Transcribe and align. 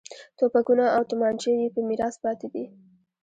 توپکونه 0.37 0.85
او 0.95 1.01
تومانچې 1.09 1.51
یې 1.61 1.67
په 1.75 1.79
میراث 1.87 2.15
پاتې 2.23 2.47
دي. 2.53 2.65